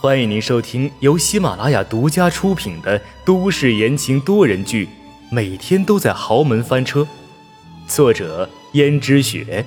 [0.00, 4.86] 欢迎您收听由喜马拉雅独家出品的都市言情多人剧
[5.30, 7.00] 《每天都在豪门翻车》，
[7.88, 9.64] 作者：胭脂雪，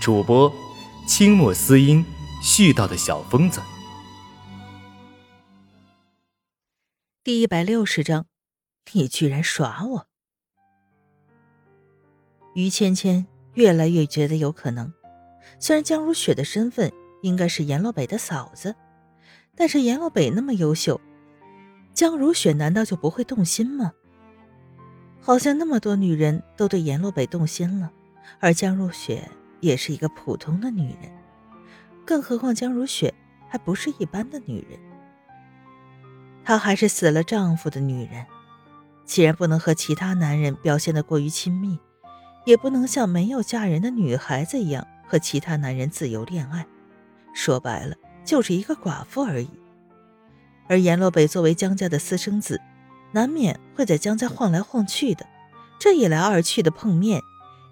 [0.00, 0.52] 主播：
[1.08, 2.04] 清墨思音，
[2.40, 3.60] 絮叨的小疯子。
[7.24, 8.26] 第一百六十章，
[8.92, 10.06] 你居然耍我！
[12.54, 14.92] 于芊芊越来越觉得有可能，
[15.58, 16.92] 虽然江如雪的身份
[17.22, 18.76] 应该是阎罗北的嫂子。
[19.60, 20.98] 但是阎罗北那么优秀，
[21.92, 23.92] 江如雪难道就不会动心吗？
[25.20, 27.92] 好像那么多女人都对阎罗北动心了，
[28.38, 31.12] 而江如雪也是一个普通的女人，
[32.06, 33.12] 更何况江如雪
[33.50, 34.80] 还不是一般的女人，
[36.42, 38.24] 她还是死了丈夫的女人，
[39.04, 41.78] 既然不能和其他男人表现得过于亲密，
[42.46, 46.66] 也不能像没有嫁人的女孩子一样和其他男人自由恋爱，
[47.34, 47.94] 说白了。
[48.24, 49.50] 就是一个寡妇而已，
[50.68, 52.60] 而阎洛北作为江家的私生子，
[53.12, 55.26] 难免会在江家晃来晃去的。
[55.78, 57.20] 这一来二去的碰面，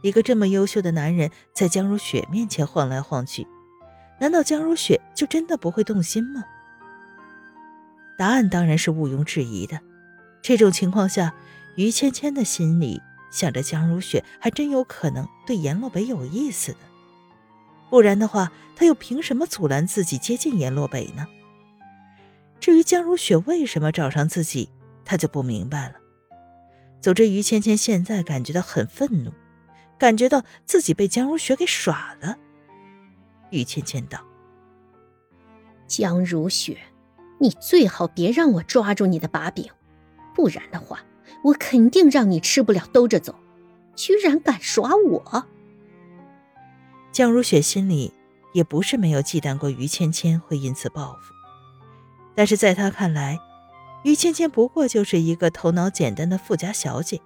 [0.02, 3.46] 一个这么优秀的男人在江如雪面前晃来晃去，
[4.18, 6.44] 难道江如雪就真的不会动心吗？
[8.16, 9.78] 答案当然是毋庸置疑的。
[10.42, 11.34] 这种情况下，
[11.76, 16.78] 于芊芊的心里想着江如雪还真有可能对阎洛北有意思的。
[17.90, 21.26] 不然的话，他又凭什么阻拦自己接近阎洛北呢？
[22.60, 24.68] 至于江如雪为什么找上自己，
[25.04, 25.94] 他就不明白了。
[27.00, 29.32] 总之，于芊芊现在感觉到很愤怒，
[29.96, 32.36] 感觉到自己被江如雪给耍了。
[33.50, 34.20] 于芊芊道
[35.86, 36.76] ：“江如雪，
[37.38, 39.70] 你最好别让我抓住你的把柄，
[40.34, 41.04] 不然的话，
[41.44, 43.34] 我肯定让你吃不了兜着走。
[43.94, 45.46] 居然敢耍我！”
[47.18, 48.14] 江如雪心里
[48.52, 51.34] 也不是没有忌惮过于芊芊会因此报复，
[52.36, 53.40] 但是在她看来，
[54.04, 57.20] 于芊芊不过就是一个头脑简单的富家小姐，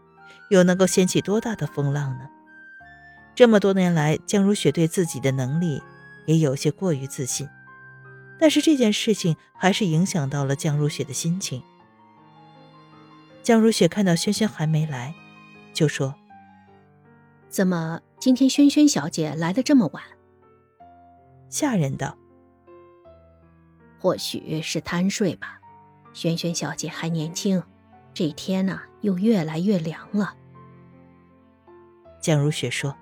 [0.48, 2.27] 又能够掀起多大的风浪呢？
[3.35, 5.83] 这么多年来，江如雪对自己的能力
[6.25, 7.47] 也有些过于自信，
[8.41, 11.63] 但是这件事情还是影响到了江如雪的心情。
[13.42, 15.14] 江如雪看到轩轩还没来，
[15.75, 16.14] 就说
[17.51, 20.00] ：“怎么？”今天萱萱小姐来的这么晚，
[21.48, 22.16] 下人道
[23.98, 25.60] ：“或许是贪睡吧。
[26.12, 27.60] 萱萱小姐还年轻，
[28.14, 30.36] 这天呢又越来越凉了。”
[32.22, 32.96] 江如雪说：“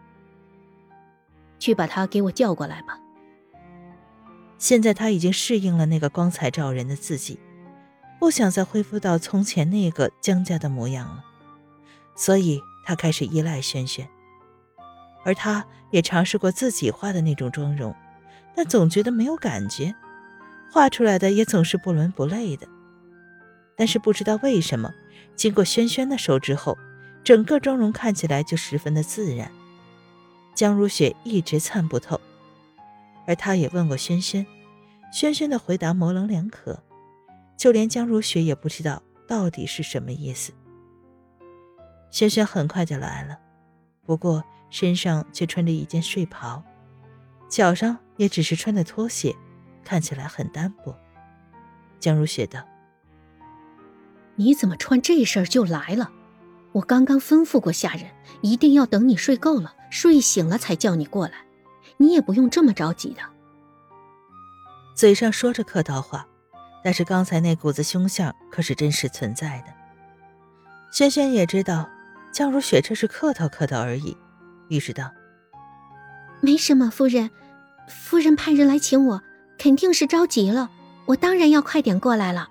[1.60, 2.98] 去把她给我叫过来吧。”
[4.56, 7.38] 现在她已经适应了那个光彩照人的自己，
[8.18, 11.22] 不想再恢复到从前那个江家的模样了，
[12.16, 14.08] 所以她开始依赖萱萱。
[15.22, 17.94] 而他也尝试过自己画的那种妆容，
[18.54, 19.94] 但总觉得没有感觉，
[20.72, 22.66] 画出来的也总是不伦不类的。
[23.76, 24.92] 但是不知道为什么，
[25.34, 26.78] 经过轩轩的手之后，
[27.22, 29.50] 整个妆容看起来就十分的自然。
[30.54, 32.20] 江如雪一直参不透，
[33.26, 34.46] 而他也问过轩轩，
[35.12, 36.82] 轩轩的回答模棱两可，
[37.56, 40.52] 就连江如雪也不知道到底是什么意思。
[42.10, 43.38] 轩轩很快就来了，
[44.04, 44.42] 不过。
[44.70, 46.62] 身上却穿着一件睡袍，
[47.48, 49.34] 脚上也只是穿的拖鞋，
[49.84, 50.96] 看起来很单薄。
[51.98, 52.64] 江如雪道
[54.36, 56.10] ：“你怎么穿这身就来了？
[56.72, 58.06] 我刚刚吩咐过下人，
[58.42, 61.34] 一定要等你睡够了、睡醒了才叫你过来。
[61.96, 63.22] 你也不用这么着急的。”
[64.94, 66.26] 嘴上说着客套话，
[66.84, 69.74] 但是刚才那股子凶相可是真实存在的。
[70.92, 71.88] 轩轩也知道，
[72.32, 74.16] 江如雪这是客套客套而已。
[74.70, 75.10] 于是道
[76.40, 77.28] ：“没什么，夫人，
[77.88, 79.22] 夫人派人来请我，
[79.58, 80.70] 肯定是着急了。
[81.06, 82.48] 我当然要快点过来了。”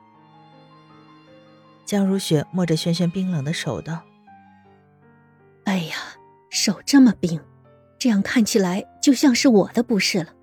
[1.85, 4.03] 江如雪摸着轩轩冰冷的手道
[5.63, 5.95] ：“哎呀，
[6.49, 7.41] 手这么冰，
[7.97, 10.33] 这样看起来就像是我的不是了。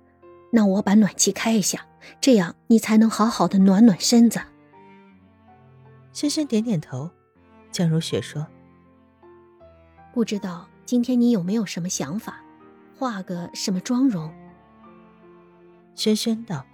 [0.51, 1.85] 那我把暖气开一下，
[2.19, 4.41] 这样你才能好好的暖暖身子。”
[6.11, 7.11] 轩轩点点头。
[7.71, 8.47] 江如雪说
[10.11, 12.41] ：“不知道。”今天你有没有什么想法？
[12.97, 14.33] 画个什么妆容？
[15.95, 16.65] 轩轩道：“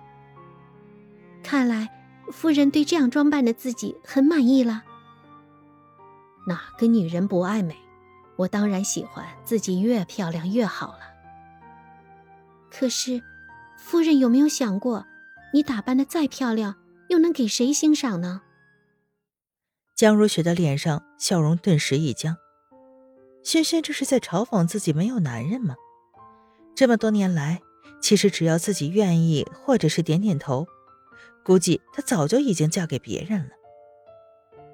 [1.42, 1.90] 看来
[2.32, 4.84] 夫人对这样装扮的自己很满意了。
[6.46, 7.76] 哪个女人不爱美？
[8.36, 11.00] 我当然喜欢自己越漂亮越好了。
[12.70, 13.24] 可是，
[13.80, 15.08] 夫人有没有想过，
[15.56, 16.76] 你打扮的再漂亮，
[17.10, 18.44] 又能给谁欣赏呢？”
[19.98, 22.38] 江如雪的脸上笑容顿时一僵。
[23.44, 25.76] 轩轩这是在嘲讽自己没有男人吗？
[26.76, 27.62] 这么多年来，
[28.02, 30.66] 其实只要自己愿意，或者是点点头，
[31.44, 33.50] 估计她早就已经嫁给别人了。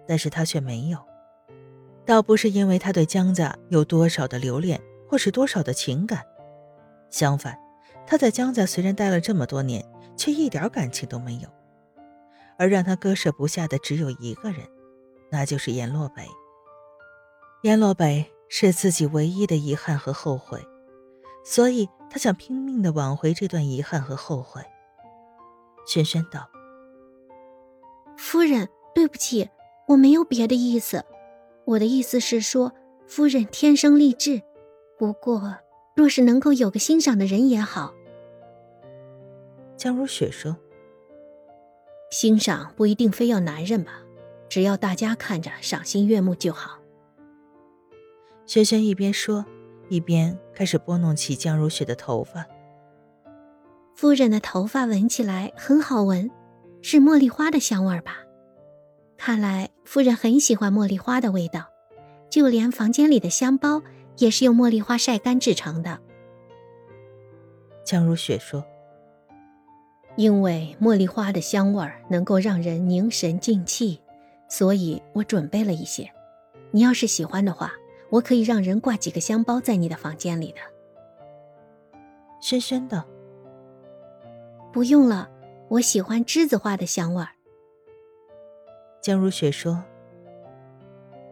[0.07, 0.99] 但是她却没有，
[2.05, 6.23] 倒不是因为她对江家有多少的留恋，或是多少的情感，
[7.09, 7.57] 相反，
[8.05, 9.83] 她在江家虽然待了这么多年，
[10.15, 11.49] 却一点感情都没有。
[12.57, 14.61] 而让她割舍不下的只有一个人，
[15.31, 16.23] 那就是阎洛北。
[17.63, 20.59] 阎洛北是自己唯一的遗憾和后悔，
[21.45, 24.61] 所以他想拼命的挽回这段遗憾和后悔。
[25.85, 26.49] 轩轩道
[28.17, 29.49] ：“夫人，对不起，
[29.87, 31.05] 我没有别的意思。
[31.65, 32.73] 我的意思是说，
[33.07, 34.41] 夫人天生丽质，
[34.97, 35.55] 不过
[35.95, 37.93] 若是能够有个欣赏的人也好。”
[39.77, 40.57] 江如雪说
[42.11, 44.01] ：“欣赏不一定非要男人吧，
[44.49, 46.79] 只要大家看着赏心悦目就好。”
[48.49, 49.45] 轩轩一边说，
[49.89, 52.47] 一边开始拨弄起江如雪的头发。
[53.95, 56.31] 夫人的头发闻起来很好闻，
[56.81, 58.23] 是茉莉花的香味吧？
[59.17, 61.67] 看来夫人很喜欢茉莉花的味道，
[62.27, 63.83] 就连房间里的香包
[64.17, 65.99] 也是用茉莉花晒干制成的。
[67.85, 68.65] 江如雪说
[70.17, 74.01] ：“因为茉莉花的香味能够让人凝神静气，
[74.49, 76.09] 所以我准备了一些。
[76.71, 77.71] 你要是喜欢的话，
[78.09, 80.59] 我可以让人挂几个香包在你的房间里的。”
[82.41, 83.03] 轩轩的。
[84.71, 85.29] 不用了，
[85.67, 87.29] 我喜欢栀子花的香味儿。
[89.01, 89.83] 江如雪说：“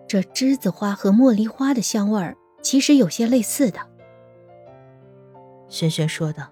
[0.08, 3.80] 这栀子花和茉莉花的香味儿其实有些类似的。”
[5.70, 6.52] 轩轩说道：“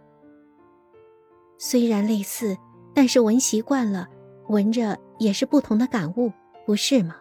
[1.57, 2.56] 虽然类似，
[2.94, 4.07] 但是闻习惯了，
[4.50, 6.31] 闻着也是不同的感悟，
[6.66, 7.16] 不是吗？”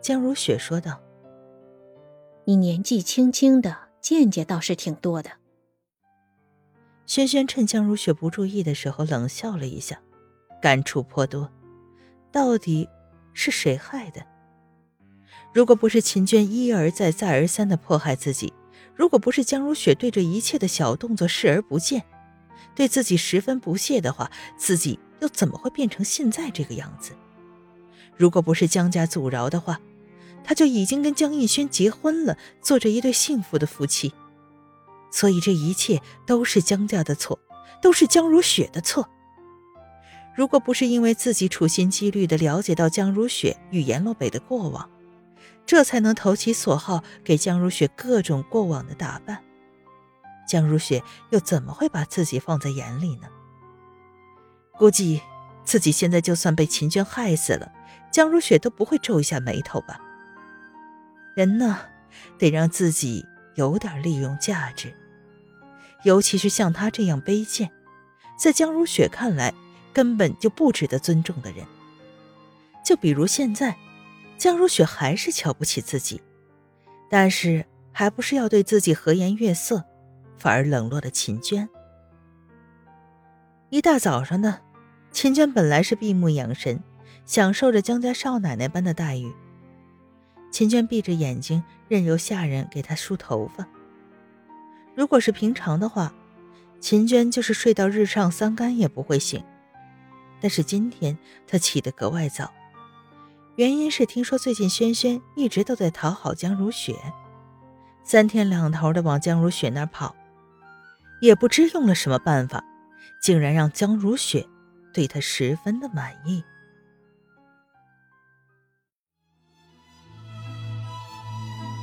[0.00, 1.00] 江如雪说道
[2.48, 5.30] ：“你年纪轻轻的，见解倒是挺多的。”
[7.04, 10.00] 轩轩趁江如雪不注意的时候冷笑了一下，
[10.62, 11.50] 感触颇多。
[12.30, 12.88] 到底
[13.32, 14.24] 是谁害的？
[15.52, 18.52] 如果不是秦娟一而再、再而三的迫害自己，
[18.94, 22.04] 如果不是江如雪对这一切的小动作视而不见，
[22.76, 27.12] 对自己十分不屑的话，自己又怎么会变成现在这个样子？
[28.16, 29.80] 如果不是江家阻挠的话，
[30.46, 34.14] 他就已经跟江逸轩结婚了，做着一对幸福的夫妻。
[35.10, 37.36] 所以这一切都是江家的错，
[37.82, 39.08] 都是江如雪的错。
[40.36, 44.88] 如果不是因为自己处心积虑地了解到江如雪与阎洛北的过往，
[45.66, 49.42] 这才能投其所好给江如雪各种过往的打扮，
[50.46, 53.26] 江如雪又怎么会把自己放在眼里呢？
[54.78, 55.20] 估计
[55.64, 57.72] 自己现在就算被秦娟害死了，
[58.12, 60.00] 江如雪都不会皱一下眉头吧。
[61.36, 61.78] 人呢，
[62.38, 63.24] 得让自己。
[63.56, 64.92] 有点利用价值，
[66.02, 67.72] 尤其是像他这样卑贱，
[68.38, 69.54] 在江如雪看来
[69.94, 71.64] 根本就不值得尊重的人。
[72.84, 73.74] 就比如现在，
[74.36, 76.20] 江如雪还是瞧不起自己，
[77.08, 79.82] 但是还不是要对自己和颜悦色，
[80.36, 81.66] 反而冷落了秦娟。
[83.70, 84.60] 一大早上呢，
[85.12, 86.78] 秦娟本来是闭目养神，
[87.24, 89.32] 享受着江家少奶奶般的待遇。
[90.56, 93.68] 秦娟闭着眼睛，任由下人给她梳头发。
[94.94, 96.14] 如果是平常的话，
[96.80, 99.44] 秦娟就是睡到日上三竿也不会醒。
[100.40, 102.50] 但是今天她起得格外早，
[103.56, 106.94] 原因是听说最近轩轩一直都在讨好江如雪，
[108.02, 110.16] 三天两头的往江如雪那儿跑，
[111.20, 112.64] 也不知用了什么办法，
[113.20, 114.46] 竟然让江如雪
[114.94, 116.42] 对他十分的满意。